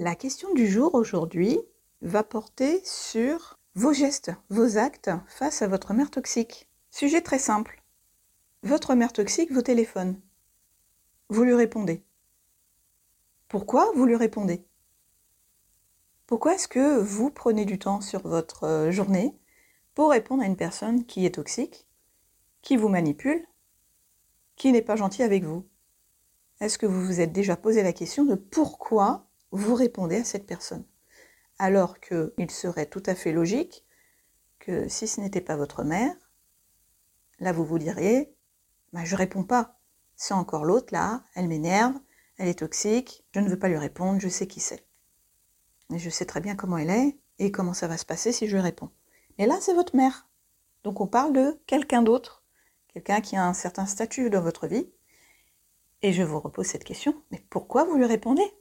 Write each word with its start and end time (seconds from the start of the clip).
La 0.00 0.14
question 0.14 0.54
du 0.54 0.68
jour 0.68 0.94
aujourd'hui 0.94 1.58
va 2.02 2.22
porter 2.22 2.80
sur 2.84 3.58
vos 3.74 3.92
gestes, 3.92 4.30
vos 4.48 4.78
actes 4.78 5.10
face 5.26 5.60
à 5.60 5.66
votre 5.66 5.92
mère 5.92 6.12
toxique. 6.12 6.68
Sujet 6.92 7.20
très 7.20 7.40
simple. 7.40 7.82
Votre 8.62 8.94
mère 8.94 9.12
toxique 9.12 9.50
vous 9.50 9.60
téléphone. 9.60 10.20
Vous 11.30 11.42
lui 11.42 11.54
répondez. 11.54 12.04
Pourquoi 13.48 13.90
vous 13.96 14.06
lui 14.06 14.14
répondez? 14.14 14.64
Pourquoi 16.28 16.54
est-ce 16.54 16.68
que 16.68 17.00
vous 17.00 17.32
prenez 17.32 17.64
du 17.64 17.80
temps 17.80 18.00
sur 18.00 18.20
votre 18.20 18.62
euh, 18.68 18.90
journée 18.92 19.36
pour 19.96 20.10
répondre 20.10 20.44
à 20.44 20.46
une 20.46 20.54
personne 20.54 21.06
qui 21.06 21.26
est 21.26 21.34
toxique, 21.34 21.88
qui 22.62 22.76
vous 22.76 22.88
manipule, 22.88 23.44
qui 24.54 24.70
n'est 24.70 24.80
pas 24.80 24.94
gentil 24.94 25.24
avec 25.24 25.42
vous? 25.42 25.66
Est-ce 26.60 26.78
que 26.78 26.86
vous 26.86 27.04
vous 27.04 27.20
êtes 27.20 27.32
déjà 27.32 27.56
posé 27.56 27.82
la 27.82 27.92
question 27.92 28.24
de 28.24 28.36
pourquoi 28.36 29.27
vous 29.50 29.74
répondez 29.74 30.16
à 30.16 30.24
cette 30.24 30.46
personne. 30.46 30.84
Alors 31.58 31.98
qu'il 32.00 32.50
serait 32.50 32.86
tout 32.86 33.02
à 33.06 33.14
fait 33.14 33.32
logique 33.32 33.84
que 34.58 34.88
si 34.88 35.08
ce 35.08 35.20
n'était 35.20 35.40
pas 35.40 35.56
votre 35.56 35.82
mère, 35.82 36.14
là 37.40 37.52
vous 37.52 37.64
vous 37.64 37.78
diriez, 37.78 38.34
bah, 38.92 39.04
je 39.04 39.16
réponds 39.16 39.44
pas. 39.44 39.78
C'est 40.16 40.34
encore 40.34 40.64
l'autre 40.64 40.92
là, 40.92 41.24
elle 41.34 41.48
m'énerve, 41.48 41.94
elle 42.36 42.48
est 42.48 42.58
toxique, 42.58 43.24
je 43.32 43.40
ne 43.40 43.48
veux 43.48 43.58
pas 43.58 43.68
lui 43.68 43.78
répondre, 43.78 44.20
je 44.20 44.28
sais 44.28 44.46
qui 44.46 44.60
c'est. 44.60 44.86
Et 45.92 45.98
je 45.98 46.10
sais 46.10 46.26
très 46.26 46.40
bien 46.40 46.54
comment 46.54 46.78
elle 46.78 46.90
est 46.90 47.18
et 47.38 47.50
comment 47.50 47.74
ça 47.74 47.88
va 47.88 47.96
se 47.96 48.04
passer 48.04 48.32
si 48.32 48.48
je 48.48 48.56
réponds. 48.56 48.90
Mais 49.38 49.46
là, 49.46 49.58
c'est 49.60 49.74
votre 49.74 49.96
mère. 49.96 50.28
Donc 50.84 51.00
on 51.00 51.06
parle 51.06 51.32
de 51.32 51.60
quelqu'un 51.66 52.02
d'autre, 52.02 52.42
quelqu'un 52.92 53.20
qui 53.20 53.36
a 53.36 53.46
un 53.46 53.54
certain 53.54 53.86
statut 53.86 54.30
dans 54.30 54.42
votre 54.42 54.66
vie. 54.66 54.90
Et 56.02 56.12
je 56.12 56.22
vous 56.22 56.40
repose 56.40 56.66
cette 56.66 56.84
question, 56.84 57.22
mais 57.30 57.44
pourquoi 57.50 57.84
vous 57.84 57.96
lui 57.96 58.06
répondez? 58.06 58.54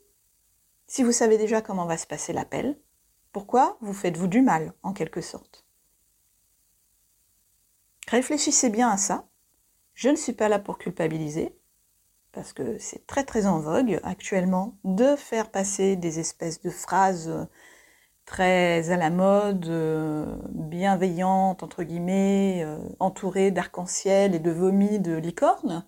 Si 0.88 1.04
vous 1.04 1.12
savez 1.12 1.38
déjà 1.38 1.62
comment 1.62 1.86
va 1.86 1.98
se 1.98 2.08
passer 2.08 2.34
l'appel, 2.34 2.80
pourquoi 3.32 3.78
vous 3.82 3.94
faites-vous 3.94 4.28
du 4.28 4.42
mal, 4.42 4.74
en 4.84 4.94
quelque 4.94 5.22
sorte? 5.22 5.66
Réfléchissez 8.08 8.70
bien 8.70 8.90
à 8.90 8.98
ça. 8.98 9.28
Je 9.94 10.10
ne 10.10 10.16
suis 10.16 10.34
pas 10.34 10.48
là 10.48 10.60
pour 10.60 10.78
culpabiliser, 10.78 11.58
parce 12.32 12.54
que 12.54 12.78
c'est 12.78 13.06
très 13.06 13.24
très 13.24 13.48
en 13.48 13.60
vogue 13.60 14.00
actuellement 14.04 14.78
de 14.84 15.16
faire 15.16 15.52
passer 15.52 15.96
des 15.96 16.20
espèces 16.20 16.62
de 16.62 16.70
phrases 16.70 17.48
très 18.26 18.92
à 18.92 18.98
la 18.98 19.10
mode, 19.10 19.68
bienveillantes, 20.52 21.64
entre 21.64 21.84
guillemets, 21.84 22.66
entourées 23.00 23.52
d'arc-en-ciel 23.52 24.36
et 24.36 24.40
de 24.40 24.52
vomi 24.52 25.00
de 25.00 25.16
licorne 25.16 25.86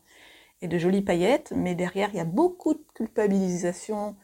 et 0.61 0.67
de 0.67 0.77
jolies 0.77 1.03
paillettes, 1.03 1.53
mais 1.55 1.75
derrière 1.75 2.09
il 2.11 2.17
y 2.17 2.21
a 2.21 2.25
beaucoup 2.25 2.73
de 2.73 2.83
culpabilisation 2.93 4.15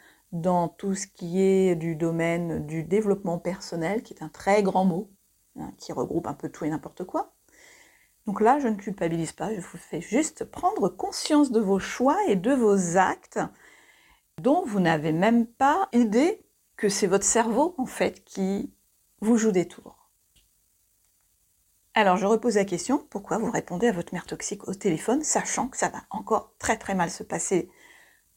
dans 0.42 0.68
tout 0.68 0.96
ce 0.96 1.08
qui 1.08 1.42
est 1.42 1.76
du 1.76 1.96
domaine 1.96 2.66
du 2.66 2.84
développement 2.84 3.40
personnel, 3.40 4.04
qui 4.04 4.14
est 4.14 4.24
un 4.24 4.30
très 4.30 4.64
grand 4.64 4.86
mot, 4.86 5.10
hein, 5.60 5.72
qui 5.78 5.94
regroupe 5.94 6.28
un 6.28 6.34
peu 6.34 6.50
tout 6.50 6.66
et 6.66 6.70
n'importe 6.70 7.04
quoi. 7.04 7.34
Donc 8.26 8.42
là, 8.42 8.60
je 8.60 8.68
ne 8.68 8.76
culpabilise 8.76 9.34
pas, 9.34 9.54
je 9.54 9.62
vous 9.62 9.78
fais 9.78 10.02
juste 10.02 10.46
prendre 10.46 10.90
conscience 10.90 11.52
de 11.52 11.60
vos 11.60 11.80
choix 11.80 12.18
et 12.28 12.36
de 12.36 12.52
vos 12.52 12.98
actes 12.98 13.40
dont 14.42 14.66
vous 14.66 14.80
n'avez 14.80 15.12
même 15.12 15.46
pas 15.46 15.90
idée 15.94 16.46
que 16.76 16.90
c'est 16.90 17.08
votre 17.08 17.24
cerveau, 17.24 17.76
en 17.78 17.86
fait, 17.86 18.24
qui 18.26 18.74
vous 19.22 19.38
joue 19.38 19.52
des 19.52 19.68
tours. 19.68 20.10
Alors, 21.94 22.18
je 22.18 22.26
repose 22.26 22.56
la 22.56 22.66
question, 22.66 23.06
pourquoi 23.10 23.38
vous 23.38 23.50
répondez 23.50 23.88
à 23.88 23.94
votre 23.94 24.14
mère 24.14 24.26
toxique 24.26 24.68
au 24.68 24.74
téléphone, 24.74 25.24
sachant 25.24 25.70
que 25.70 25.78
ça 25.78 25.88
va 25.88 26.02
encore 26.10 26.54
très 26.60 26.78
très 26.78 26.96
mal 26.96 27.10
se 27.10 27.24
passer 27.24 27.70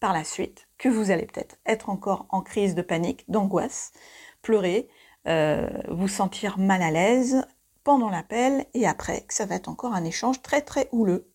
par 0.00 0.12
la 0.12 0.24
suite 0.24 0.68
que 0.78 0.88
vous 0.88 1.10
allez 1.10 1.27
peut-être 1.27 1.56
être 1.66 1.91
encore 1.91 2.27
en 2.30 2.41
crise 2.41 2.74
de 2.74 2.82
panique, 2.82 3.24
d'angoisse, 3.28 3.92
pleurer, 4.42 4.88
euh, 5.27 5.68
vous 5.88 6.08
sentir 6.08 6.58
mal 6.58 6.82
à 6.82 6.91
l'aise 6.91 7.46
pendant 7.84 8.10
l'appel 8.10 8.66
et 8.74 8.86
après 8.86 9.22
que 9.22 9.34
ça 9.34 9.46
va 9.46 9.56
être 9.56 9.69
encore 9.69 9.94
un 9.94 10.04
échange 10.04 10.42
très 10.42 10.62
très 10.62 10.88
houleux. 10.92 11.31